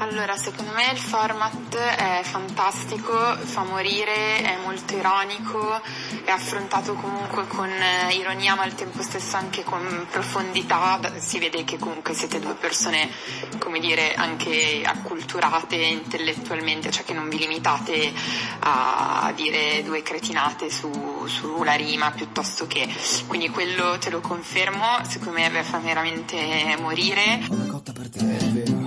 Allora, 0.00 0.36
secondo 0.36 0.72
me 0.72 0.92
il 0.92 0.98
format 0.98 1.76
è 1.76 2.20
fantastico, 2.22 3.16
fa 3.36 3.64
morire, 3.64 4.42
è 4.42 4.56
molto 4.62 4.94
ironico, 4.94 5.80
è 6.24 6.30
affrontato 6.30 6.94
comunque 6.94 7.48
con 7.48 7.68
eh, 7.68 8.14
ironia 8.14 8.54
ma 8.54 8.62
al 8.62 8.76
tempo 8.76 9.02
stesso 9.02 9.36
anche 9.36 9.64
con 9.64 10.06
profondità, 10.08 11.00
si 11.18 11.40
vede 11.40 11.64
che 11.64 11.78
comunque 11.78 12.14
siete 12.14 12.38
due 12.38 12.54
persone, 12.54 13.10
come 13.58 13.80
dire, 13.80 14.14
anche 14.14 14.82
acculturate 14.84 15.74
intellettualmente, 15.74 16.92
cioè 16.92 17.02
che 17.02 17.12
non 17.12 17.28
vi 17.28 17.38
limitate 17.38 18.12
a 18.60 19.32
dire 19.34 19.82
due 19.82 20.02
cretinate 20.02 20.70
su, 20.70 21.26
sulla 21.26 21.74
rima 21.74 22.12
piuttosto 22.12 22.68
che, 22.68 22.88
quindi 23.26 23.48
quello 23.48 23.98
te 23.98 24.10
lo 24.10 24.20
confermo, 24.20 25.00
secondo 25.02 25.40
me 25.40 25.62
fa 25.64 25.78
veramente 25.78 26.76
morire. 26.78 27.44
Una 27.48 27.66
cotta 27.66 27.92
per 27.92 28.08
te, 28.08 28.18
è 28.20 28.44
vero. 28.44 28.77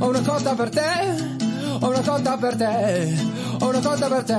Ho 0.00 0.08
una 0.08 0.20
cotta 0.22 0.54
per 0.54 0.70
te, 0.70 0.80
ho 1.80 1.88
una 1.88 2.00
cotta 2.00 2.36
per 2.38 2.56
te, 2.56 2.70
ho 3.62 3.68
una 3.68 3.80
cotta 3.80 4.08
per 4.08 4.22
te, 4.24 4.34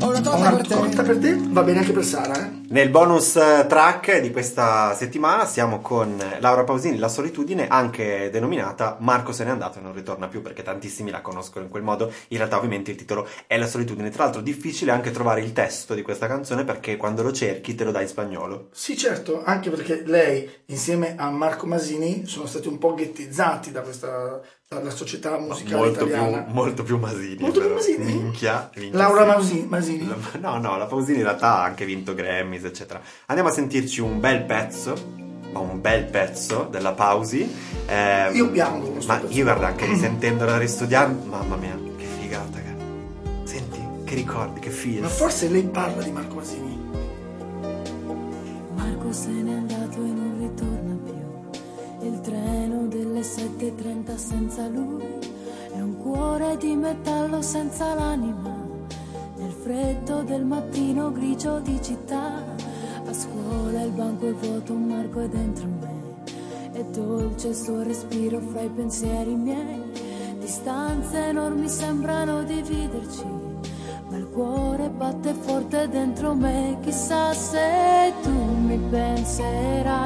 ho 0.00 0.08
una 0.08 0.20
cotta 0.22 0.36
Una 0.36 0.50
per 0.56 0.66
te. 0.66 0.74
cotta 0.74 1.02
per 1.02 1.18
te 1.18 1.36
va 1.40 1.62
bene 1.62 1.78
anche 1.80 1.92
per 1.92 2.04
Sara, 2.04 2.34
eh? 2.46 2.62
Nel 2.68 2.88
bonus 2.88 3.36
eh, 3.36 3.66
track 3.68 4.20
di 4.20 4.30
questa 4.32 4.94
settimana 4.94 5.44
siamo 5.46 5.80
con 5.80 6.16
Laura 6.40 6.64
Pausini, 6.64 6.96
La 6.98 7.08
solitudine, 7.08 7.68
anche 7.68 8.30
denominata 8.32 8.96
Marco 9.00 9.32
se 9.32 9.44
n'è 9.44 9.50
andato 9.50 9.78
e 9.78 9.82
non 9.82 9.92
ritorna 9.94 10.26
più 10.28 10.42
perché 10.42 10.62
tantissimi 10.62 11.10
la 11.10 11.20
conoscono 11.20 11.64
in 11.64 11.70
quel 11.70 11.82
modo. 11.84 12.10
In 12.28 12.38
realtà 12.38 12.56
ovviamente 12.56 12.90
il 12.90 12.96
titolo 12.96 13.28
è 13.46 13.56
La 13.58 13.66
solitudine. 13.66 14.10
Tra 14.10 14.24
l'altro 14.24 14.40
difficile 14.40 14.90
anche 14.90 15.10
trovare 15.12 15.40
il 15.42 15.52
testo 15.52 15.94
di 15.94 16.02
questa 16.02 16.26
canzone 16.26 16.64
perché 16.64 16.96
quando 16.96 17.22
lo 17.22 17.30
cerchi 17.32 17.74
te 17.76 17.84
lo 17.84 17.92
dà 17.92 18.00
in 18.00 18.08
spagnolo. 18.08 18.68
Sì, 18.72 18.96
certo, 18.96 19.42
anche 19.44 19.70
perché 19.70 20.02
lei 20.06 20.48
insieme 20.66 21.14
a 21.16 21.30
Marco 21.30 21.66
Masini 21.66 22.26
sono 22.26 22.46
stati 22.46 22.66
un 22.66 22.78
po' 22.78 22.94
ghettizzati 22.94 23.70
da 23.70 23.82
questa 23.82 24.40
dalla 24.66 24.90
società 24.90 25.38
musicale 25.38 25.76
Molto 25.76 26.04
italiana. 26.06 26.42
più, 26.42 26.52
molto 26.54 26.82
più 26.82 26.98
Masini. 26.98 27.36
Molto 27.38 27.60
più 27.60 27.68
però. 27.68 27.74
Masini? 27.74 28.13
Minchia, 28.18 28.70
minchia, 28.76 28.98
Laura 28.98 29.22
sì. 29.22 29.26
Mausi- 29.28 29.66
Masini. 29.68 30.14
No, 30.40 30.58
no, 30.58 30.76
la 30.76 30.86
Pausini 30.86 31.18
in 31.18 31.24
realtà 31.24 31.58
ha 31.58 31.62
anche 31.64 31.84
vinto 31.84 32.14
Grammys, 32.14 32.64
eccetera. 32.64 33.00
Andiamo 33.26 33.50
a 33.50 33.52
sentirci 33.52 34.00
un 34.00 34.20
bel 34.20 34.42
pezzo, 34.44 34.94
ma 35.52 35.60
un 35.60 35.80
bel 35.80 36.04
pezzo 36.04 36.66
della 36.70 36.92
Pausi. 36.92 37.48
Eh, 37.86 38.30
Io 38.32 38.50
piango 38.50 38.92
Ma 39.06 39.18
pezzo. 39.18 39.32
io 39.34 39.42
guarda, 39.44 39.66
anche 39.68 39.86
risentendola 39.86 40.58
ristudiando, 40.58 41.26
mamma 41.28 41.56
mia, 41.56 41.78
che 41.96 42.04
figata, 42.20 42.58
cara. 42.60 42.76
Senti, 43.44 43.80
che 44.04 44.14
ricordi, 44.14 44.60
che 44.60 44.68
Ma 44.70 44.74
feels. 44.74 45.12
forse 45.16 45.48
lei 45.48 45.62
parla 45.64 46.02
di 46.02 46.10
Marco 46.10 46.34
Masini. 46.36 46.82
Marco 48.74 49.12
se 49.12 49.28
n'è 49.30 49.52
andato 49.52 49.96
e 49.96 50.06
non 50.08 50.36
ritorna 50.38 50.96
più. 51.04 52.08
Il 52.08 52.20
treno 52.20 52.86
delle 52.86 53.20
7.30 53.20 54.16
senza 54.16 54.66
lui 54.66 55.02
è 55.74 55.80
un 55.80 55.96
cuore 55.98 56.23
di 56.56 56.76
metallo 56.76 57.42
senza 57.42 57.94
l'anima. 57.94 58.54
Nel 59.36 59.50
freddo 59.50 60.22
del 60.22 60.44
mattino 60.44 61.10
grigio 61.10 61.58
di 61.58 61.80
città, 61.82 62.42
a 63.06 63.12
scuola 63.12 63.82
il 63.82 63.90
banco 63.90 64.28
è 64.28 64.32
vuoto, 64.32 64.74
Marco 64.74 65.20
è 65.20 65.28
dentro 65.28 65.66
me. 65.80 65.92
È 66.72 66.84
dolce 66.84 67.48
il 67.48 67.54
suo 67.54 67.82
respiro 67.82 68.40
fra 68.40 68.62
i 68.62 68.68
pensieri 68.68 69.34
miei. 69.34 69.82
Distanze 70.38 71.26
enormi 71.26 71.68
sembrano 71.68 72.42
dividerci. 72.42 73.24
Ma 74.08 74.16
il 74.16 74.28
cuore 74.28 74.90
batte 74.90 75.34
forte 75.34 75.88
dentro 75.88 76.34
me, 76.34 76.78
chissà 76.82 77.32
se 77.32 78.12
tu 78.22 78.30
mi 78.30 78.78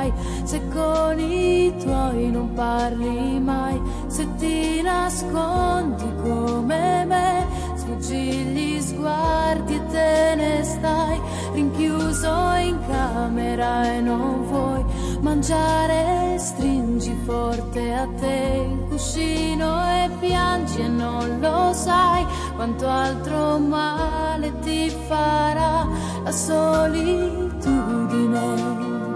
penserai, 0.09 0.12
se 0.45 0.61
con 0.69 1.19
i 1.19 1.75
tuoi 1.78 2.31
non 2.31 2.53
parli 2.55 3.41
mai, 3.41 3.81
se 4.06 4.27
ti 4.37 4.81
nascondi 4.83 6.05
come 6.23 7.05
me, 7.05 7.45
sfuggi 7.75 8.17
gli 8.17 8.81
sguardi 8.81 9.75
e 9.75 9.87
te 9.87 10.34
ne 10.37 10.62
stai, 10.62 11.20
rinchiuso 11.53 12.55
in 12.60 12.78
camera 12.87 13.93
e 13.93 14.00
non 14.00 14.47
vuoi 14.47 14.84
mangiare, 15.21 16.38
stringi 16.38 17.12
forte 17.25 17.94
a 17.94 18.06
te 18.19 18.69
il 18.71 18.84
cuscino 18.88 19.84
e 19.87 20.09
piangi 20.21 20.81
e 20.81 20.88
non 20.88 21.38
lo 21.41 21.72
sai 21.72 22.25
quanto 22.55 22.88
altro 22.88 23.59
male 23.59 24.53
ti 24.61 24.88
farà 25.09 25.84
la 26.22 26.32
solitudine. 26.32 29.07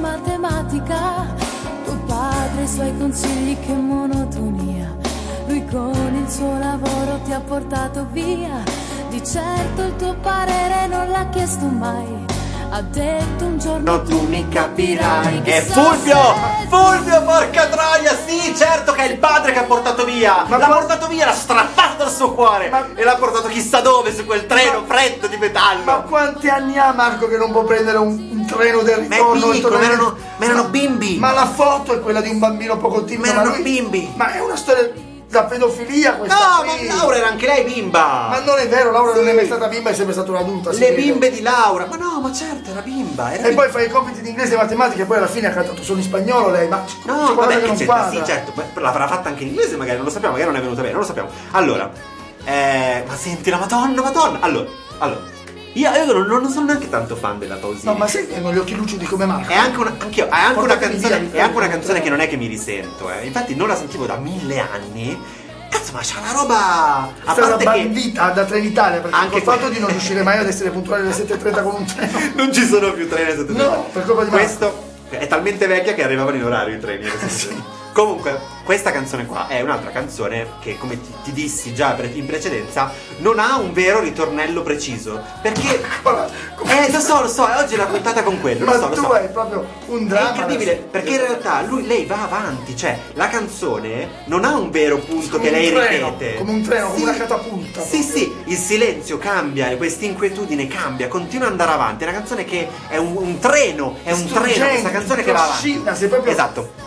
Matematica, 0.00 1.26
tuo 1.84 1.96
padre 2.06 2.62
i 2.62 2.68
suoi 2.68 2.96
consigli 2.98 3.58
che 3.60 3.74
monotonia, 3.74 4.79
con 5.70 6.22
il 6.24 6.30
suo 6.30 6.58
lavoro 6.58 7.20
ti 7.24 7.32
ha 7.32 7.40
portato 7.40 8.06
via, 8.12 8.62
di 9.08 9.24
certo 9.24 9.82
il 9.82 9.96
tuo 9.96 10.14
parere 10.20 10.86
non 10.88 11.08
l'ha 11.10 11.26
chiesto 11.30 11.64
mai. 11.66 12.18
Ha 12.72 12.82
detto 12.82 13.46
un 13.46 13.58
giorno 13.58 13.90
No, 13.96 14.02
tu 14.04 14.20
mi 14.28 14.46
capirai. 14.48 15.42
È 15.42 15.60
Fulvio! 15.62 16.16
Fulvio, 16.68 17.20
porca 17.24 17.66
troia! 17.66 18.16
Sì, 18.24 18.54
certo 18.54 18.92
che 18.92 19.02
è 19.02 19.10
il 19.10 19.18
padre 19.18 19.50
che 19.50 19.58
ha 19.58 19.64
portato 19.64 20.04
via! 20.04 20.44
Ma 20.46 20.56
l'ha 20.56 20.66
qua- 20.66 20.76
portato 20.76 21.08
via, 21.08 21.26
l'ha 21.26 21.32
strappato 21.34 22.04
dal 22.04 22.12
suo 22.12 22.32
cuore! 22.32 22.68
Ma- 22.70 22.86
E 22.94 23.02
l'ha 23.02 23.16
portato 23.16 23.48
chissà 23.48 23.80
dove 23.80 24.14
su 24.14 24.24
quel 24.24 24.46
treno 24.46 24.84
freddo 24.86 25.26
di 25.26 25.36
metallo! 25.36 25.82
Ma 25.82 25.94
quanti 26.02 26.48
anni 26.48 26.78
ha 26.78 26.92
Marco 26.92 27.26
che 27.26 27.36
non 27.36 27.50
può 27.50 27.64
prendere 27.64 27.98
un, 27.98 28.06
un 28.30 28.46
treno 28.46 28.82
del 28.82 29.00
Ma 29.08 29.16
è 29.16 29.18
ritorno? 29.18 29.48
piccolo, 29.48 29.76
ma 29.78 29.84
erano- 29.84 30.16
ma 30.36 30.44
erano 30.44 30.64
bimbi. 30.68 31.16
Ma 31.18 31.32
la 31.32 31.46
foto 31.48 31.92
è 31.94 32.00
quella 32.00 32.20
di 32.20 32.28
un 32.28 32.38
bambino 32.38 32.76
poco 32.76 33.02
timido. 33.02 33.26
Ma 33.26 33.40
erano 33.40 33.50
lui- 33.56 33.62
bimbi. 33.64 34.12
Ma 34.14 34.32
è 34.32 34.40
una 34.40 34.54
storia 34.56 34.88
da 35.30 35.44
pedofilia 35.44 36.14
questa 36.14 36.34
No, 36.36 36.68
qui. 36.68 36.86
ma 36.88 36.94
Laura 36.96 37.16
era 37.16 37.28
anche 37.28 37.46
lei 37.46 37.62
bimba! 37.62 38.26
Ma 38.30 38.40
non 38.44 38.58
è 38.58 38.66
vero, 38.68 38.90
Laura 38.90 39.14
non 39.14 39.22
Sì. 39.22 39.30
è 39.30 39.32
mai 39.32 39.46
stata 39.46 39.68
bimba, 39.68 39.90
è 39.90 39.94
sempre 39.94 40.12
stata 40.12 40.30
un'adulta. 40.32 40.72
Le 40.72 40.78
vede. 40.78 40.94
bimbe 40.96 41.30
di 41.30 41.40
Laura! 41.40 41.86
Ma 41.86 41.96
no, 41.96 42.20
ma 42.20 42.32
certo, 42.32 42.70
era 42.70 42.80
bimba! 42.80 43.32
Era 43.32 43.46
E 43.48 43.54
poi 43.54 43.68
fa 43.70 43.80
i 43.80 43.88
compiti 43.88 44.22
di 44.22 44.30
inglese 44.30 44.54
e 44.54 44.56
matematica 44.56 45.02
e 45.04 45.06
poi 45.06 45.18
alla 45.18 45.28
fine 45.28 45.46
ha 45.46 45.50
cantato 45.52 45.82
solo 45.84 45.98
in 45.98 46.04
spagnolo 46.04 46.50
lei, 46.50 46.66
ma 46.66 46.84
No, 47.04 47.34
vabbè, 47.34 47.60
che 47.60 47.66
non 47.66 47.84
quadra. 47.84 48.10
Sì, 48.10 48.24
certo, 48.26 48.52
l'avrà 48.80 49.06
fatta 49.06 49.28
anche 49.28 49.44
in 49.44 49.50
inglese 49.50 49.76
magari, 49.76 49.96
non 49.98 50.06
lo 50.06 50.10
sappiamo, 50.10 50.34
magari 50.34 50.50
non 50.50 50.60
è 50.60 50.62
venuta 50.64 50.80
bene, 50.80 50.92
non 50.94 51.02
lo 51.02 51.06
sappiamo. 51.06 51.28
Allora, 51.52 51.90
eh, 52.44 53.04
ma 53.06 53.14
senti 53.16 53.50
la 53.50 53.58
madonna, 53.58 54.02
madonna! 54.02 54.38
Allora, 54.40 54.68
allora, 54.98 55.20
io, 55.72 55.90
io 55.90 56.12
non, 56.12 56.26
non 56.42 56.50
sono 56.50 56.66
neanche 56.66 56.88
tanto 56.88 57.14
fan 57.14 57.38
della 57.38 57.56
Pausini. 57.56 57.84
No, 57.84 57.94
ma 57.94 58.08
sai 58.08 58.26
che 58.26 58.36
hanno 58.36 58.52
gli 58.52 58.58
occhi 58.58 58.74
lucidi 58.74 59.04
come 59.04 59.24
Marco? 59.24 59.52
È 59.52 59.56
anche 59.56 59.78
una, 59.78 59.94
anch'io, 59.98 60.26
è 60.26 60.30
anche 60.30 60.58
una 60.58 60.78
canzone, 60.78 61.18
via, 61.20 61.40
è 61.40 61.42
anche 61.42 61.56
una 61.56 61.68
canzone 61.68 62.00
che 62.00 62.10
non 62.10 62.20
è 62.20 62.28
che 62.28 62.36
mi 62.36 62.46
risento, 62.46 63.10
eh. 63.10 63.26
Infatti 63.26 63.54
non 63.54 63.68
la 63.68 63.76
sentivo 63.76 64.06
da 64.06 64.16
mille 64.16 64.58
anni. 64.58 65.18
Cazzo, 65.70 65.92
ma 65.92 66.00
c'ha 66.02 66.18
una 66.18 66.32
roba. 66.32 67.12
A 67.24 67.34
parte 67.34 67.56
che 67.58 67.64
bandita 67.64 68.30
da 68.30 68.44
Trenitalia 68.44 69.00
perché 69.00 69.16
Anche 69.16 69.42
col 69.42 69.42
fatto 69.42 69.68
di 69.68 69.78
non 69.78 69.88
riuscire 69.90 70.22
mai 70.24 70.38
ad 70.38 70.48
essere 70.48 70.70
puntuale 70.70 71.02
alle 71.02 71.12
7.30 71.12 71.62
con 71.62 71.74
un 71.76 71.84
treno. 71.84 72.18
non 72.34 72.52
ci 72.52 72.66
sono 72.66 72.92
più 72.92 73.08
treni 73.08 73.36
sotto 73.36 73.52
No, 73.52 73.88
per 73.92 74.04
colpa 74.04 74.24
di 74.24 74.30
Marco. 74.30 74.44
Questo 74.44 74.88
è 75.10 75.26
talmente 75.28 75.68
vecchia 75.68 75.94
che 75.94 76.02
arrivavano 76.02 76.36
in 76.36 76.44
orario 76.44 76.74
i 76.74 76.80
treni. 76.80 77.08
Comunque, 78.00 78.40
questa 78.64 78.92
canzone 78.92 79.26
qua 79.26 79.46
è 79.46 79.60
un'altra 79.60 79.90
canzone 79.90 80.52
che, 80.60 80.78
come 80.78 80.98
ti, 80.98 81.12
ti 81.24 81.32
dissi 81.32 81.74
già 81.74 81.94
in 82.14 82.24
precedenza, 82.24 82.90
non 83.18 83.38
ha 83.38 83.58
un 83.58 83.74
vero 83.74 84.00
ritornello 84.00 84.62
preciso. 84.62 85.20
Perché. 85.42 85.82
Come- 86.02 86.86
Eh, 86.86 86.90
lo 86.92 86.98
so, 87.00 87.20
lo 87.20 87.28
so, 87.28 87.46
oggi 87.58 87.74
è 87.74 87.76
la 87.76 87.84
puntata 87.84 88.22
con 88.22 88.40
quello. 88.40 88.64
ma 88.64 88.72
lo 88.74 88.80
so, 88.80 88.88
lo 88.88 88.94
tu 88.94 89.02
so. 89.02 89.12
hai 89.12 89.28
proprio 89.28 89.66
un 89.88 90.04
È 90.04 90.08
dramma. 90.08 90.28
incredibile, 90.30 90.70
adesso. 90.72 90.86
perché 90.90 91.10
in 91.10 91.18
realtà 91.18 91.60
lui, 91.62 91.86
lei 91.86 92.06
va 92.06 92.22
avanti, 92.22 92.74
cioè 92.74 92.98
la 93.14 93.28
canzone 93.28 94.08
non 94.26 94.44
ha 94.46 94.56
un 94.56 94.70
vero 94.70 94.96
punto 94.98 95.36
Come 95.36 95.44
che 95.44 95.50
lei 95.50 95.70
treno, 95.70 96.08
ripete. 96.10 96.38
come 96.38 96.50
un 96.52 96.62
treno, 96.62 96.86
come 96.86 96.96
Sì. 96.98 97.02
una 97.02 97.14
catapulta 97.16 97.82
Sì, 97.82 97.98
proprio. 97.98 98.16
sì, 98.16 98.34
il 98.44 98.56
silenzio 98.56 99.18
cambia, 99.18 99.76
questa 99.76 100.06
inquietudine 100.06 100.66
cambia, 100.68 101.06
continua 101.08 101.46
ad 101.46 101.52
andare 101.52 101.72
avanti. 101.72 102.04
È 102.04 102.08
una 102.08 102.16
canzone 102.16 102.44
che 102.46 102.66
è 102.88 102.96
un, 102.96 103.14
un 103.14 103.38
treno, 103.38 103.96
è 104.04 104.12
un 104.12 104.18
Struggente, 104.26 104.52
treno, 104.54 104.70
questa 104.70 104.90
canzone 104.90 105.22
che 105.22 105.32
va 105.32 105.42
avanti. 105.44 105.82
sei 105.94 106.08
proprio- 106.08 106.32
Esatto. 106.32 106.79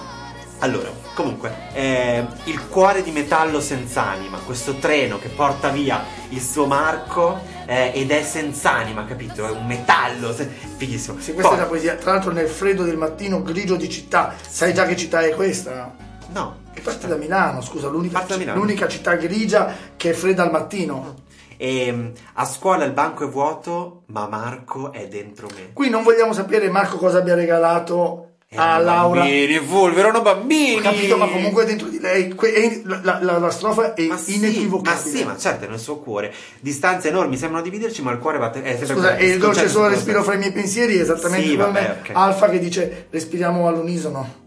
Allora, 0.64 0.90
comunque, 1.14 1.54
eh, 1.74 2.26
il 2.46 2.70
cuore 2.70 3.04
di 3.04 3.12
metallo 3.12 3.60
senza 3.60 4.06
anima, 4.08 4.38
questo 4.38 4.76
treno 4.76 5.20
che 5.20 5.28
porta 5.28 5.68
via 5.68 6.02
il 6.30 6.40
suo 6.42 6.68
Marco 6.68 7.38
eh, 7.66 7.92
ed 7.94 8.12
è 8.12 8.24
senza 8.24 8.72
anima, 8.72 9.04
capito? 9.04 9.46
È 9.46 9.52
un 9.52 9.66
metallo, 9.66 10.34
se- 10.34 10.48
fighissimo. 10.48 11.20
Sì, 11.20 11.34
questa 11.34 11.50
Poi- 11.50 11.58
è 11.60 11.62
la 11.64 11.68
poesia. 11.68 11.96
Tra 11.96 12.14
l'altro 12.14 12.32
nel 12.32 12.48
freddo 12.48 12.84
del 12.84 12.96
mattino 12.96 13.44
grigio 13.44 13.76
di 13.76 13.90
città. 13.90 14.36
Sai 14.40 14.74
già 14.74 14.86
che 14.86 14.96
città 14.96 15.20
è 15.20 15.36
questa? 15.36 15.94
No, 16.32 16.62
Che 16.74 16.80
parte 16.80 17.08
da 17.08 17.18
Milano, 17.18 17.60
scusa, 17.62 17.90
l'unica, 17.90 18.26
Milano. 18.38 18.58
l'unica 18.58 18.88
città 18.88 19.16
grigia 19.16 19.76
che 19.98 20.12
è 20.12 20.14
fredda 20.14 20.44
al 20.44 20.52
mattino. 20.52 21.16
E 21.58 21.92
mm, 21.92 22.08
a 22.36 22.46
scuola 22.46 22.86
il 22.86 22.94
banco 22.94 23.26
è 23.26 23.30
vuoto, 23.30 24.04
ma 24.08 24.28
Marco 24.30 24.94
è 24.94 25.10
dentro 25.10 25.48
me. 25.54 25.74
Qui 25.74 25.90
non 25.90 26.04
vogliamo 26.04 26.32
sapere 26.32 26.70
Marco 26.70 26.96
cosa 26.96 27.18
abbia 27.18 27.36
regalato 27.36 28.33
a 28.56 28.64
Erano 28.80 28.84
Laura. 28.84 29.20
Bambini, 29.22 29.58
Fulvio, 29.60 30.00
erano 30.00 30.22
bambini. 30.22 30.76
Ho 30.78 30.82
capito, 30.82 31.18
ma 31.18 31.28
comunque 31.28 31.66
dentro 31.66 31.88
di 31.88 32.00
lei 32.00 32.30
que- 32.36 32.54
è- 32.54 32.82
la, 32.86 33.20
la- 33.22 33.38
la 33.40 33.50
strofa 33.50 33.94
è 33.94 34.04
Ma 34.08 34.18
sì, 34.18 34.36
inequivocabile. 34.36 35.12
ma 35.12 35.18
sì, 35.18 35.24
ma 35.26 35.38
certo, 35.38 35.70
nel 35.70 35.80
suo 35.80 35.98
cuore. 35.98 36.34
Distanze 36.60 37.10
enormi 37.10 37.38
sembrano 37.38 37.64
dividerci, 37.64 38.02
ma 38.02 38.12
il 38.12 38.20
cuore 38.20 38.38
batte. 38.38 38.62
È 38.64 38.76
sempre 38.78 38.96
Scusa, 38.96 39.16
e 39.18 39.26
il 39.28 39.40
dolce 39.40 39.68
solo 39.70 39.88
respiro 39.88 40.24
fra 40.24 40.34
i 40.36 40.38
miei 40.38 40.52
pensieri 40.52 40.98
esattamente 41.00 41.48
Sì, 41.48 41.56
come 41.56 41.66
vabbè, 41.72 41.98
ok. 42.02 42.10
Alfa 42.14 42.50
che 42.50 42.60
dice 42.60 43.08
respiriamo 43.10 43.68
all'unisono. 43.68 44.42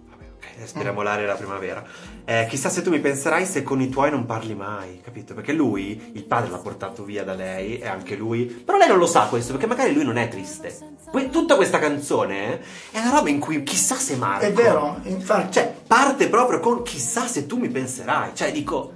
Ok, 0.57 0.61
respiriamo 0.61 1.03
l'aria 1.03 1.27
della 1.27 1.37
primavera. 1.37 1.85
Eh, 2.25 2.47
chissà 2.49 2.71
se 2.71 2.83
tu 2.83 2.91
mi 2.91 2.99
penserai 2.99 3.45
se 3.45 3.63
con 3.63 3.81
i 3.81 3.89
tuoi 3.91 4.11
non 4.11 4.25
parli 4.25 4.55
mai, 4.55 5.01
capito? 5.03 5.35
Perché 5.35 5.53
lui, 5.53 6.13
il 6.15 6.25
padre 6.25 6.51
l'ha 6.51 6.59
portato 6.59 7.05
via 7.05 7.25
da 7.25 7.35
lei 7.35 7.79
e 7.79 7.87
anche 7.87 8.17
lui. 8.17 8.47
Però 8.47 8.79
lei 8.79 8.89
non 8.89 8.99
lo 8.99 9.07
sa 9.07 9.27
questo, 9.27 9.53
perché 9.53 9.67
magari 9.67 9.93
lui 9.93 10.05
non 10.05 10.17
è 10.17 10.29
triste. 10.29 10.77
Que- 11.11 11.29
tutta 11.29 11.57
questa 11.57 11.79
canzone 11.79 12.55
eh, 12.55 12.61
è 12.93 13.01
una 13.01 13.11
roba 13.11 13.29
in 13.29 13.39
cui 13.39 13.63
chissà 13.63 13.97
se 13.97 14.17
Marco. 14.17 14.45
È 14.47 14.53
vero, 14.53 14.99
infatti. 15.05 15.53
Cioè, 15.53 15.75
parte 15.87 16.29
proprio 16.29 16.59
con 16.59 16.83
chissà 16.83 17.27
se 17.27 17.47
tu 17.47 17.59
mi 17.59 17.69
penserai. 17.69 18.31
Cioè, 18.35 18.51
dico. 18.51 18.93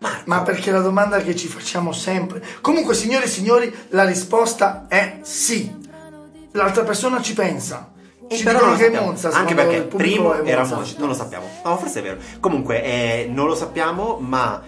Marco. 0.00 0.22
Ma 0.26 0.42
perché 0.42 0.70
la 0.70 0.80
domanda 0.80 1.18
che 1.18 1.36
ci 1.36 1.46
facciamo 1.46 1.92
sempre. 1.92 2.44
Comunque, 2.60 2.94
signore 2.94 3.24
e 3.24 3.28
signori, 3.28 3.72
la 3.90 4.04
risposta 4.04 4.86
è 4.88 5.20
sì. 5.22 5.82
L'altra 6.52 6.82
persona 6.82 7.22
ci 7.22 7.34
pensa. 7.34 7.92
E 8.28 8.36
ci 8.36 8.44
però 8.44 8.58
dicono 8.58 8.76
che. 8.76 8.90
Monza, 8.90 9.28
anche 9.30 9.54
perché 9.54 9.82
primo 9.82 10.34
era 10.42 10.64
Monza. 10.64 10.94
Non 10.98 11.08
lo 11.08 11.14
sappiamo. 11.14 11.46
No, 11.64 11.76
forse 11.76 12.00
è 12.00 12.02
vero. 12.02 12.16
Comunque, 12.40 12.82
eh, 12.82 13.28
non 13.30 13.46
lo 13.46 13.54
sappiamo, 13.54 14.18
ma 14.20 14.62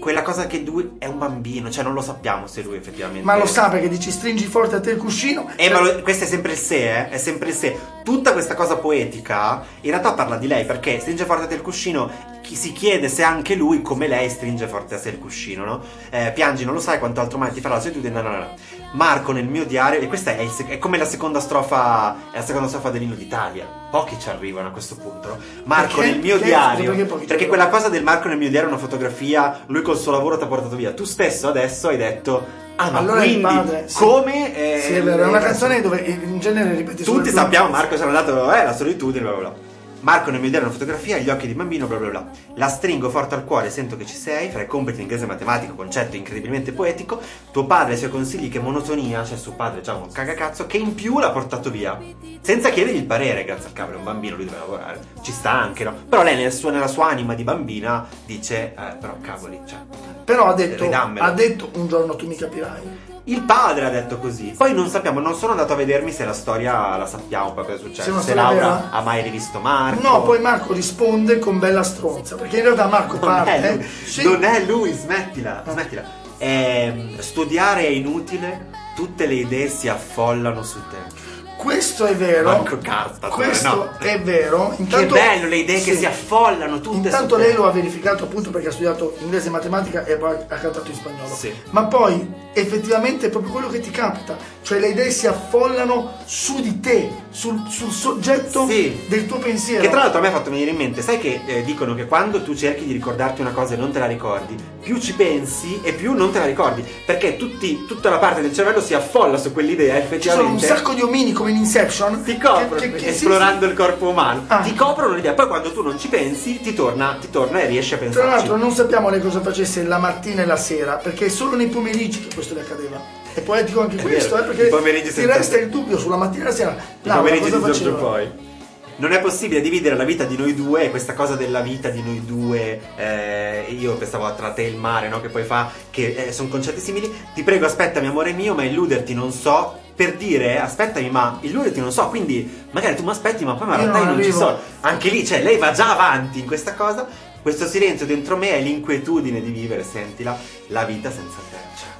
quella 0.00 0.22
cosa 0.22 0.48
che 0.48 0.58
lui 0.58 0.96
è 0.98 1.06
un 1.06 1.16
bambino, 1.18 1.70
cioè 1.70 1.84
non 1.84 1.94
lo 1.94 2.00
sappiamo 2.00 2.48
se 2.48 2.62
lui 2.62 2.76
effettivamente. 2.76 3.24
Ma 3.24 3.36
lo 3.36 3.46
sa 3.46 3.68
perché 3.68 3.88
dici 3.88 4.10
stringi 4.10 4.46
forte 4.46 4.74
a 4.74 4.80
te 4.80 4.90
il 4.90 4.96
cuscino. 4.96 5.48
Eh, 5.54 5.70
ma 5.70 5.80
lo- 5.80 6.02
questo 6.02 6.24
è 6.24 6.26
sempre 6.26 6.52
il 6.52 6.58
se, 6.58 6.98
eh? 6.98 7.08
È 7.10 7.18
sempre 7.18 7.50
il 7.50 7.54
se. 7.54 7.78
Tutta 8.02 8.32
questa 8.32 8.54
cosa 8.54 8.76
poetica 8.76 9.62
in 9.82 9.90
realtà 9.90 10.12
parla 10.14 10.36
di 10.38 10.48
lei 10.48 10.64
perché 10.64 10.98
stringe 10.98 11.24
forte 11.24 11.44
a 11.44 11.46
te 11.46 11.54
il 11.54 11.62
cuscino. 11.62 12.10
Si 12.54 12.72
chiede 12.72 13.08
se 13.08 13.22
anche 13.22 13.54
lui, 13.54 13.82
come 13.82 14.06
lei, 14.06 14.28
stringe 14.30 14.66
forte 14.66 14.94
a 14.94 14.98
sé 14.98 15.10
il 15.10 15.18
cuscino, 15.18 15.64
no? 15.64 15.80
Eh, 16.10 16.32
piangi, 16.34 16.64
non 16.64 16.74
lo 16.74 16.80
sai 16.80 16.98
quanto 16.98 17.20
altro 17.20 17.38
mai 17.38 17.52
ti 17.52 17.60
farà 17.60 17.74
la 17.76 17.80
solitudine. 17.80 18.20
No, 18.20 18.28
no, 18.28 18.36
no. 18.36 18.54
Marco 18.92 19.32
nel 19.32 19.46
mio 19.46 19.64
diario, 19.64 19.98
e 20.00 20.06
questa 20.06 20.36
è, 20.36 20.46
sec- 20.48 20.68
è 20.70 20.78
come 20.78 20.98
la 20.98 21.06
seconda 21.06 21.40
strofa, 21.40 22.14
è 22.30 22.36
la 22.38 22.44
seconda 22.44 22.68
strofa 22.68 22.90
dell'inno 22.90 23.14
d'Italia. 23.14 23.66
Pochi 23.90 24.16
ci 24.20 24.28
arrivano 24.28 24.68
a 24.68 24.70
questo 24.70 24.96
punto, 24.96 25.28
no? 25.28 25.38
Marco 25.64 25.96
Perché? 25.96 26.10
nel 26.10 26.20
mio 26.20 26.32
Perché? 26.34 26.44
diario. 26.46 26.94
Perché 26.94 27.24
Perché 27.26 27.46
quella 27.46 27.68
cosa 27.68 27.88
del 27.88 28.02
Marco 28.02 28.28
nel 28.28 28.36
mio 28.38 28.50
diario 28.50 28.68
è 28.68 28.72
una 28.72 28.80
fotografia, 28.80 29.60
lui 29.66 29.82
col 29.82 29.96
suo 29.98 30.12
lavoro 30.12 30.36
ti 30.36 30.44
ha 30.44 30.46
portato 30.46 30.76
via. 30.76 30.92
Tu 30.92 31.04
stesso 31.04 31.48
adesso 31.48 31.88
hai 31.88 31.96
detto. 31.96 32.60
Ah, 32.76 32.90
ma 32.90 32.98
Allora 32.98 33.20
quindi 33.20 33.40
padre, 33.40 33.84
sì. 33.86 33.96
come. 33.98 34.56
eh, 34.56 34.80
Sì, 34.80 34.92
è 34.94 35.02
vero, 35.02 35.24
è 35.24 35.26
una 35.26 35.38
canzone 35.40 35.80
dove 35.80 35.98
in 36.00 36.38
genere 36.38 36.74
ripeti 36.74 37.02
tutti 37.04 37.30
sappiamo, 37.30 37.68
Marco 37.68 37.94
è 37.94 38.00
andato, 38.02 38.52
eh, 38.52 38.64
la 38.64 38.74
solitudine, 38.74 39.22
bla 39.24 39.32
bla 39.32 39.48
bla. 39.48 39.70
Marco 40.02 40.32
nel 40.32 40.40
mio 40.40 40.50
diario 40.50 40.66
una 40.66 40.76
fotografia, 40.76 41.16
gli 41.18 41.30
occhi 41.30 41.46
di 41.46 41.54
bambino, 41.54 41.86
bla 41.86 41.96
bla 41.96 42.08
bla. 42.08 42.30
La 42.56 42.66
stringo 42.68 43.08
forte 43.08 43.36
al 43.36 43.44
cuore, 43.44 43.70
sento 43.70 43.96
che 43.96 44.04
ci 44.04 44.16
sei, 44.16 44.50
fra 44.50 44.62
i 44.62 44.66
compiti 44.66 44.96
in 44.96 45.02
inglese 45.02 45.24
e 45.24 45.26
matematico, 45.28 45.74
concetto 45.74 46.16
incredibilmente 46.16 46.72
poetico. 46.72 47.20
Tuo 47.52 47.66
padre 47.66 47.92
e 47.92 47.94
i 47.94 47.98
suoi 47.98 48.10
consigli, 48.10 48.50
che 48.50 48.58
monotonia, 48.58 49.24
cioè 49.24 49.38
suo 49.38 49.52
padre, 49.52 49.80
già 49.80 49.94
un 49.94 50.10
cagacazzo, 50.10 50.66
che 50.66 50.76
in 50.76 50.96
più 50.96 51.20
l'ha 51.20 51.30
portato 51.30 51.70
via. 51.70 52.00
Senza 52.40 52.70
chiedergli 52.70 52.96
il 52.96 53.04
parere, 53.04 53.44
grazie 53.44 53.68
al 53.68 53.72
cavolo, 53.74 53.96
è 53.96 53.98
un 53.98 54.04
bambino, 54.04 54.34
lui 54.34 54.44
deve 54.44 54.56
lavorare. 54.58 55.00
Ci 55.22 55.30
sta 55.30 55.52
anche, 55.52 55.84
no? 55.84 55.94
Però 56.08 56.24
lei 56.24 56.34
nel 56.34 56.52
suo- 56.52 56.70
nella 56.70 56.88
sua 56.88 57.06
anima 57.06 57.34
di 57.34 57.44
bambina 57.44 58.04
dice, 58.26 58.74
eh, 58.76 58.96
però 58.98 59.16
cavoli, 59.20 59.60
cioè. 59.64 59.78
Però 60.24 60.46
ha 60.46 60.54
detto, 60.54 60.84
ha 61.18 61.30
detto 61.30 61.70
un 61.74 61.86
giorno 61.86 62.16
tu 62.16 62.26
mi 62.26 62.34
capirai. 62.34 63.10
Il 63.24 63.42
padre 63.42 63.84
ha 63.84 63.88
detto 63.90 64.18
così. 64.18 64.52
Poi 64.56 64.74
non 64.74 64.88
sappiamo, 64.88 65.20
non 65.20 65.34
sono 65.36 65.52
andato 65.52 65.74
a 65.74 65.76
vedermi 65.76 66.10
se 66.12 66.24
la 66.24 66.32
storia 66.32 66.96
la 66.96 67.06
sappiamo 67.06 67.54
è 67.54 67.64
Se 67.64 67.74
è 67.74 67.78
successo. 67.78 68.14
Se, 68.14 68.20
storia 68.22 68.42
Laura 68.42 68.60
vera? 68.60 68.88
ha 68.90 69.00
mai 69.02 69.22
rivisto 69.22 69.60
Marco. 69.60 70.02
No, 70.08 70.22
poi 70.22 70.40
Marco 70.40 70.72
risponde 70.72 71.38
con 71.38 71.58
bella 71.60 71.84
stronza, 71.84 72.34
perché 72.34 72.56
in 72.56 72.62
realtà 72.64 72.86
Marco 72.86 73.12
non 73.14 73.20
parte. 73.20 73.52
è 73.62 73.74
lui, 73.76 73.86
Sì. 74.04 74.22
non 74.24 74.42
è 74.42 74.64
lui, 74.64 74.92
smettila, 74.92 75.62
smettila. 75.68 76.02
Ehm, 76.38 77.18
studiare 77.20 77.82
è 77.86 77.90
inutile, 77.90 78.70
tutte 78.96 79.26
le 79.26 79.34
idee 79.34 79.68
si 79.68 79.88
affollano 79.88 80.62
su 80.64 80.80
te. 80.90 81.30
Questo 81.56 82.06
è 82.06 82.16
vero. 82.16 82.50
Manco 82.50 82.78
carta, 82.78 83.28
Questo 83.28 83.68
no. 83.68 83.90
è 83.98 84.20
vero. 84.20 84.74
Intanto, 84.78 85.14
che 85.14 85.20
bello 85.20 85.46
le 85.46 85.56
idee 85.58 85.76
che 85.80 85.92
sì. 85.92 85.98
si 85.98 86.06
affollano 86.06 86.80
tutte 86.80 86.96
Intanto 86.96 87.36
lei 87.36 87.50
te. 87.52 87.56
lo 87.56 87.68
ha 87.68 87.70
verificato 87.70 88.24
appunto 88.24 88.50
perché 88.50 88.66
ha 88.66 88.72
studiato 88.72 89.14
inglese 89.20 89.46
e 89.46 89.50
matematica 89.50 90.04
e 90.04 90.16
poi 90.16 90.34
ha 90.34 90.56
cantato 90.56 90.88
in 90.90 90.94
spagnolo. 90.94 91.32
Sì. 91.36 91.54
Ma 91.70 91.84
poi 91.84 92.28
effettivamente 92.54 93.26
è 93.26 93.30
proprio 93.30 93.50
quello 93.52 93.68
che 93.68 93.80
ti 93.80 93.90
capita, 93.90 94.36
cioè 94.62 94.78
le 94.78 94.88
idee 94.88 95.10
si 95.10 95.26
affollano 95.26 96.14
su 96.24 96.60
di 96.60 96.80
te, 96.80 97.10
sul, 97.30 97.62
sul 97.68 97.90
soggetto 97.92 98.66
Sì. 98.66 99.04
del 99.08 99.26
tuo 99.26 99.38
pensiero. 99.38 99.82
Che 99.82 99.88
tra 99.88 100.00
l'altro 100.00 100.18
a 100.18 100.22
me 100.22 100.28
ha 100.28 100.32
fatto 100.32 100.50
venire 100.50 100.70
in 100.70 100.76
mente, 100.76 101.02
sai 101.02 101.18
che 101.18 101.40
eh, 101.46 101.62
dicono 101.62 101.94
che 101.94 102.06
quando 102.06 102.42
tu 102.42 102.54
cerchi 102.54 102.84
di 102.84 102.92
ricordarti 102.92 103.40
una 103.40 103.50
cosa 103.52 103.74
e 103.74 103.76
non 103.76 103.90
te 103.92 103.98
la 103.98 104.06
ricordi, 104.06 104.54
più 104.82 104.98
ci 104.98 105.14
pensi 105.14 105.80
e 105.82 105.92
più 105.92 106.12
non 106.14 106.30
te 106.32 106.38
la 106.38 106.46
ricordi, 106.46 106.84
perché 107.06 107.36
tutti- 107.36 107.84
tutta 107.86 108.10
la 108.10 108.18
parte 108.18 108.40
del 108.40 108.52
cervello 108.54 108.80
si 108.80 108.94
affolla 108.94 109.36
su 109.38 109.52
quell'idea 109.52 109.94
Ci 109.94 110.00
sono 110.00 110.08
un 110.08 110.14
effettivamente. 110.56 110.66
sacco 110.66 110.92
di 110.94 111.00
omini 111.02 111.32
come 111.32 111.50
in 111.50 111.56
Inception 111.56 112.22
ti 112.22 112.36
coprono 112.38 112.80
che- 112.80 112.90
che- 112.92 112.96
che- 112.98 113.08
esplorando 113.08 113.66
il 113.66 113.74
corpo 113.74 114.08
umano, 114.08 114.44
Ah. 114.48 114.60
ti 114.60 114.74
coprono 114.74 115.14
l'idea, 115.14 115.32
poi 115.34 115.46
quando 115.48 115.72
tu 115.72 115.82
non 115.82 115.98
ci 115.98 116.08
pensi 116.08 116.60
ti 116.60 116.74
torna, 116.74 117.16
ti 117.20 117.30
torna 117.30 117.60
e 117.60 117.66
riesci 117.66 117.94
a 117.94 117.96
Tra 117.96 118.06
pensarci. 118.06 118.28
l'altro 118.30 118.56
non 118.56 118.70
sappiamo 118.72 119.08
lei 119.08 119.20
cosa 119.20 119.40
facesse 119.40 119.82
la 119.84 119.98
mattina 119.98 120.42
e 120.42 120.46
la 120.46 120.56
sera, 120.56 120.94
perché 120.96 121.26
è 121.26 121.28
solo 121.28 121.56
nei 121.56 121.68
pomeriggi 121.68 122.20
che 122.26 122.34
questo 122.42 122.54
le 122.54 122.60
accadeva. 122.60 123.00
È 123.32 123.40
poetico 123.40 123.80
anche 123.80 123.96
È 123.96 124.02
questo, 124.02 124.34
vero, 124.34 124.50
eh, 124.50 124.54
perché 124.54 124.98
i 124.98 125.02
ti 125.02 125.10
sempre- 125.10 125.36
resta 125.38 125.56
il 125.58 125.68
dubbio 125.68 125.98
sulla 125.98 126.16
mattina 126.16 126.42
e 126.44 126.46
la 126.48 126.52
sera. 126.52 126.72
I 126.72 127.06
Laura, 127.06 127.22
pomeriggi 127.22 127.50
cosa 127.50 127.66
di 127.66 127.72
Giorgio 127.72 127.94
poi. 127.94 128.50
Non 128.94 129.12
è 129.12 129.20
possibile 129.20 129.60
dividere 129.62 129.96
la 129.96 130.04
vita 130.04 130.24
di 130.24 130.36
noi 130.36 130.54
due, 130.54 130.90
questa 130.90 131.14
cosa 131.14 131.34
della 131.34 131.60
vita 131.60 131.88
di 131.88 132.02
noi 132.02 132.24
due, 132.24 132.80
eh, 132.96 133.64
io 133.70 133.94
pensavo 133.94 134.26
a 134.26 134.32
tra 134.32 134.52
te 134.52 134.64
e 134.64 134.68
il 134.68 134.76
mare, 134.76 135.08
no? 135.08 135.20
Che 135.20 135.28
poi 135.28 135.44
fa, 135.44 135.70
che 135.90 136.28
sono 136.30 136.48
concetti 136.48 136.78
simili. 136.80 137.12
Ti 137.34 137.42
prego, 137.42 137.64
aspettami, 137.66 138.06
amore 138.08 138.32
mio, 138.32 138.54
ma 138.54 138.64
illuderti 138.64 139.14
non 139.14 139.32
so. 139.32 139.78
Per 139.94 140.16
dire, 140.16 140.58
aspettami, 140.60 141.10
ma 141.10 141.38
illuderti 141.40 141.80
non 141.80 141.90
so. 141.92 142.08
Quindi, 142.08 142.66
magari 142.70 142.94
tu 142.96 143.02
mi 143.02 143.10
aspetti, 143.10 143.44
ma 143.44 143.54
poi 143.54 143.66
in 143.68 143.72
Io 143.74 143.78
realtà 143.80 143.98
non 143.98 144.08
io 144.08 144.12
non 144.14 144.22
ci 144.22 144.28
arrivo. 144.30 144.38
sono. 144.46 144.58
Anche 144.80 145.08
lì, 145.10 145.24
cioè, 145.26 145.42
lei 145.42 145.56
va 145.58 145.72
già 145.72 145.90
avanti 145.92 146.38
in 146.40 146.46
questa 146.46 146.74
cosa. 146.74 147.06
Questo 147.40 147.66
silenzio 147.66 148.06
dentro 148.06 148.36
me 148.36 148.50
è 148.50 148.60
l'inquietudine 148.60 149.40
di 149.42 149.50
vivere, 149.50 149.82
sentila, 149.84 150.38
la 150.68 150.84
vita 150.84 151.10
senza 151.10 151.38
te. 151.50 151.91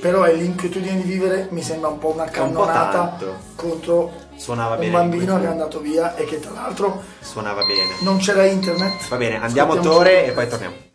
Però 0.00 0.22
è 0.22 0.32
l'inquietudine 0.32 0.96
di 0.96 1.02
vivere, 1.02 1.48
mi 1.50 1.62
sembra 1.62 1.88
un 1.88 1.98
po' 1.98 2.12
una 2.12 2.24
po' 2.24 2.30
cannonata 2.30 2.90
tanto. 2.90 3.36
contro 3.56 4.12
Suonava 4.36 4.74
un 4.74 4.80
bene 4.80 4.92
bambino 4.92 5.38
che 5.38 5.44
è 5.44 5.48
andato 5.48 5.80
via 5.80 6.14
e 6.14 6.24
che 6.24 6.38
tra 6.38 6.52
l'altro 6.52 7.02
Suonava 7.20 7.64
bene. 7.64 7.96
non 8.02 8.18
c'era 8.18 8.44
internet. 8.44 9.08
Va 9.08 9.16
bene, 9.16 9.40
andiamo 9.40 9.72
a 9.72 9.80
Tore 9.80 10.22
un 10.22 10.28
e 10.28 10.32
poi 10.32 10.48
torniamo. 10.48 10.87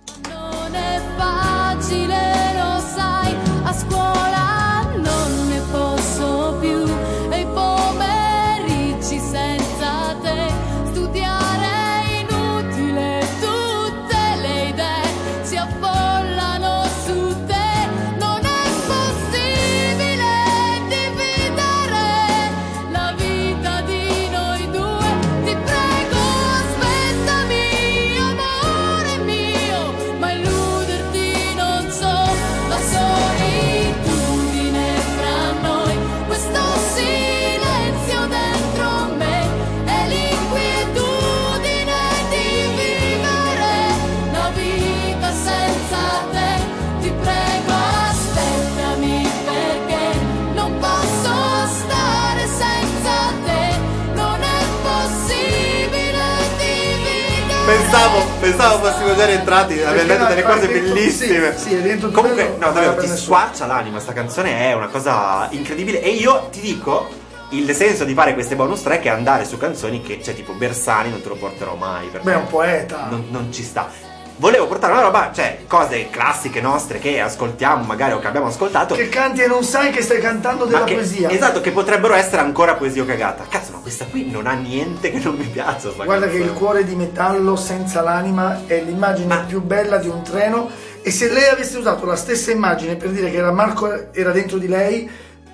Pensavo, 58.40 58.86
fossimo 58.86 59.16
già 59.16 59.26
rientrati, 59.26 59.82
abbiamo 59.82 60.08
detto 60.08 60.26
delle 60.26 60.44
cose 60.44 60.68
bellissime. 60.68 61.58
sì, 61.58 61.82
sì, 61.82 61.98
tutto 61.98 62.12
Comunque, 62.12 62.56
no, 62.60 62.72
davvero, 62.72 62.96
ti 62.98 63.08
squarcia 63.08 63.66
l'anima, 63.66 64.00
sta 64.00 64.14
canzone 64.14 64.70
è 64.70 64.74
una 64.74 64.88
cosa 64.88 65.48
incredibile. 65.52 66.02
E 66.02 66.10
io 66.10 66.50
ti 66.52 66.60
dico, 66.60 67.08
il 67.50 67.70
senso 67.74 68.04
di 68.04 68.14
fare 68.14 68.34
queste 68.34 68.56
bonus 68.56 68.82
track 68.82 69.04
è 69.04 69.10
andare 69.10 69.46
su 69.46 69.58
canzoni 69.58 70.02
che, 70.02 70.22
cioè 70.22 70.36
tipo 70.36 70.54
Bersani, 70.54 71.10
non 71.10 71.22
te 71.22 71.30
lo 71.30 71.36
porterò 71.36 71.76
mai. 71.76 72.10
Beh, 72.22 72.34
è 72.34 72.36
un 72.36 72.48
poeta. 72.48 73.08
non, 73.10 73.28
non 73.30 73.52
ci 73.52 73.64
sta. 73.64 74.12
Volevo 74.38 74.68
portare 74.68 74.94
una 74.94 75.02
roba, 75.02 75.32
cioè 75.34 75.60
cose 75.68 76.10
classiche 76.10 76.62
nostre 76.62 77.00
che 77.00 77.20
ascoltiamo 77.20 77.84
magari 77.84 78.14
o 78.14 78.20
che 78.20 78.28
abbiamo 78.28 78.48
ascoltato. 78.48 78.96
Che 78.96 79.10
canti 79.10 79.42
e 79.42 79.48
non 79.48 79.64
sai 79.64 79.92
che 79.92 80.02
stai 80.02 80.20
cantando 80.20 80.66
della 80.66 80.84
che- 80.84 80.96
poesia. 80.96 81.30
Esatto, 81.30 81.62
che 81.62 81.72
potrebbero 81.72 82.14
essere 82.14 82.42
ancora 82.42 82.76
poesia 82.76 83.06
cagata. 83.06 83.46
Cazzo, 83.48 83.72
ma 83.74 83.80
questa 83.80 84.06
qui 84.06 84.30
non 84.30 84.48
ha 84.48 84.54
niente 84.54 85.12
che 85.12 85.20
non 85.20 85.36
mi 85.36 85.46
piace. 85.46 85.92
sta 85.92 86.04
Guarda 86.04 86.26
che 86.28 86.32
canzone. 86.34 86.52
il 86.52 86.58
cuore 86.58 86.84
di 86.84 86.96
metallo 86.96 87.56
senza 87.56 88.02
l'anima 88.02 88.62
è 88.68 88.82
l'immagine 88.82 89.28
Ma- 89.28 89.44
più 89.48 89.62
bella 89.62 89.98
di 89.98 90.08
un 90.08 90.22
treno 90.24 90.70
e 91.02 91.12
se 91.12 91.30
lei 91.32 91.50
avesse 91.50 91.78
usato 91.78 92.06
la 92.06 92.16
stessa 92.16 92.52
immagine 92.52 92.96
per 92.96 93.10
dire 93.10 93.30
che 93.30 93.38
era 93.38 93.52
Marco 93.52 94.14
era 94.14 94.32
dentro 94.32 94.58
di 94.58 94.68
lei, 94.68 95.10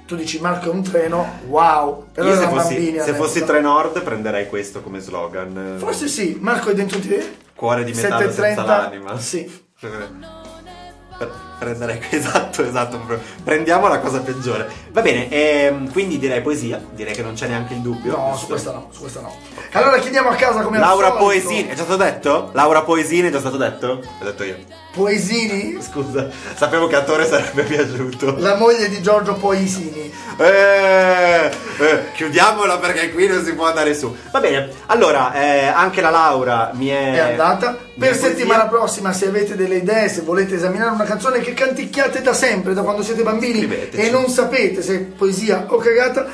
tu 0.05 0.15
dici 0.15 0.39
Marco 0.39 0.69
è 0.69 0.74
un 0.74 0.81
treno, 0.83 1.39
wow. 1.48 2.05
Però 2.13 2.27
Io 2.27 2.36
se 2.39 2.48
fossi, 2.48 3.00
se 3.00 3.13
fossi 3.13 3.43
Trenord 3.43 4.01
prenderei 4.01 4.48
questo 4.48 4.81
come 4.81 5.00
slogan. 5.00 5.75
Forse 5.77 6.07
sì, 6.07 6.38
Marco 6.39 6.69
è 6.69 6.74
dentro 6.74 6.98
di 7.00 7.07
te. 7.07 7.48
Cuore 7.60 7.84
di 7.84 7.92
metallo 7.92 8.32
senza 8.32 8.63
7.30, 8.63 8.66
l'anima. 8.66 9.20
Sì. 9.20 9.63
Per- 9.78 11.48
Prenderei 11.60 12.00
esatto, 12.10 12.63
esatto. 12.63 13.01
Prendiamo 13.44 13.89
la 13.89 14.00
cosa 14.00 14.22
peggiore. 14.22 14.66
Va 14.92 15.01
bene, 15.01 15.28
ehm, 15.30 15.92
quindi 15.92 16.18
direi 16.18 16.42
poesia. 16.42 16.82
Direi 16.94 17.13
che 17.13 17.22
non 17.22 17.34
c'è 17.34 17.48
neanche 17.48 17.74
il 17.74 17.82
dubbio. 17.82 18.16
No, 18.16 18.38
su 18.38 18.46
questa 18.46 18.72
no, 18.72 18.88
su 18.92 19.01
questa 19.01 19.20
no. 19.20 19.36
Allora 19.74 19.98
chiediamo 19.98 20.30
a 20.30 20.36
casa 20.36 20.62
come 20.62 20.78
al 20.78 20.84
Laura. 20.84 21.12
Poesini, 21.12 21.68
è 21.68 21.75
già 21.75 21.84
stato 21.84 22.01
detto? 22.01 22.51
Laura 22.54 22.84
Poesini 22.84 23.28
è 23.28 23.32
già 23.32 23.39
stato 23.39 23.58
detto? 23.58 23.88
L'ho 23.88 24.25
detto 24.25 24.44
io. 24.46 24.56
Poesini, 24.91 25.77
Scusa, 25.81 26.29
sapevo 26.55 26.88
che 26.88 26.96
a 26.96 27.03
Tore 27.03 27.27
sarebbe 27.27 27.63
piaciuto. 27.63 28.36
la 28.39 28.55
moglie 28.55 28.89
di 28.89 29.01
Giorgio 29.01 29.36
Poesini. 29.36 30.12
Eh, 30.38 31.51
eh, 31.79 32.00
chiudiamola 32.15 32.77
perché 32.79 33.12
qui 33.12 33.27
non 33.27 33.43
si 33.43 33.53
può 33.53 33.67
andare 33.67 33.93
su. 33.93 34.15
Va 34.31 34.39
bene, 34.39 34.69
allora, 34.88 35.34
eh, 35.34 35.67
anche 35.67 36.01
la 36.01 36.10
Laura 36.10 36.72
mi 36.74 36.88
è... 36.88 37.13
È 37.13 37.19
andata. 37.19 37.72
Per 37.74 38.10
poesia. 38.10 38.29
settimana 38.29 38.67
prossima, 38.67 39.13
se 39.13 39.27
avete 39.27 39.55
delle 39.55 39.75
idee, 39.77 40.10
se 40.10 40.22
volete 40.22 40.55
esaminare 40.55 40.91
una 40.91 41.03
canzone 41.03 41.39
che 41.41 41.53
canticchiate 41.53 42.22
da 42.22 42.34
sempre, 42.34 42.74
da 42.74 42.81
quando 42.81 43.03
siete 43.03 43.22
bambini 43.22 43.58
Scriveteci. 43.60 44.08
e 44.08 44.10
non 44.10 44.27
sapete 44.29 44.81
se 44.81 44.96
è 44.96 45.00
poesia 45.00 45.65
o 45.67 45.77
cagata, 45.77 46.25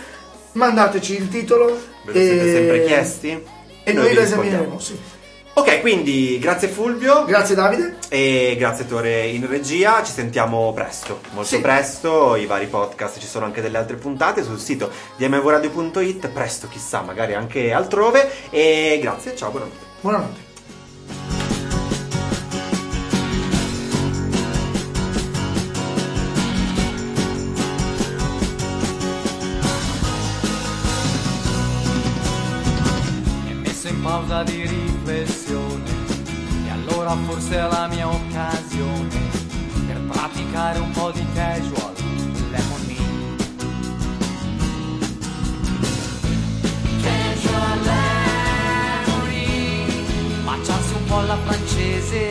mandateci 0.54 1.16
il 1.16 1.28
titolo 1.28 1.66
Ve 2.06 2.14
lo 2.14 2.20
siete 2.20 2.54
sempre 2.54 2.86
chiesti? 2.86 3.44
e 3.84 3.94
noi 3.94 4.14
la 4.14 4.22
rispondiamo. 4.22 4.24
esamineremo. 4.24 4.80
Sì. 4.80 5.00
Ok, 5.58 5.80
quindi 5.80 6.38
grazie 6.38 6.68
Fulvio. 6.68 7.24
Grazie 7.24 7.56
Davide. 7.56 7.96
E 8.10 8.56
grazie 8.60 8.86
Tore 8.86 9.28
in 9.28 9.48
regia, 9.48 10.04
ci 10.04 10.12
sentiamo 10.12 10.74
presto, 10.74 11.22
molto 11.32 11.50
Sì. 11.56 11.62
presto, 11.62 12.36
i 12.36 12.46
vari 12.46 12.66
podcast, 12.68 13.20
ci 13.20 13.26
sono 13.28 13.46
anche 13.46 13.62
delle 13.62 13.78
altre 13.78 13.96
puntate 13.96 14.44
sul 14.44 14.60
sito 14.60 14.92
di 15.16 15.26
mvradio.it, 15.28 16.28
presto 16.28 16.68
chissà, 16.68 17.02
magari 17.02 17.36
anche 17.36 17.72
altrove 17.72 18.30
e 18.50 19.00
grazie, 19.02 19.34
ciao, 19.36 19.50
buonanotte. 19.52 19.86
Buonanotte. 20.02 20.55
Pausa 34.06 34.44
di 34.44 34.62
riflessione. 34.68 35.90
E 36.68 36.70
allora 36.70 37.16
forse 37.26 37.58
è 37.58 37.68
la 37.68 37.88
mia 37.88 38.08
occasione 38.08 39.20
per 39.88 40.00
praticare 40.12 40.78
un 40.78 40.92
po' 40.92 41.10
di 41.10 41.26
casual 41.34 41.94
lemony 42.52 42.98
casual 47.02 47.80
lemony 49.04 49.44
baciarsi 50.44 50.94
un 50.94 51.04
po' 51.06 51.18
alla 51.18 51.38
francese. 51.38 52.30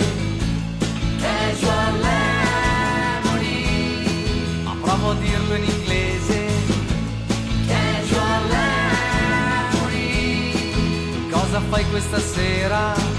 Casual 1.18 1.92
lemony 1.98 2.23
Casual 12.10 13.13